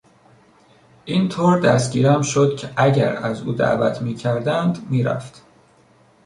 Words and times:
این 1.05 1.29
طور 1.29 1.59
دستگیرم 1.59 2.21
شد 2.21 2.55
که 2.59 2.73
اگر 2.77 3.15
از 3.17 3.41
او 3.41 3.51
دعوت 3.53 4.01
میکردند 4.01 4.87
میرفت. 4.91 5.41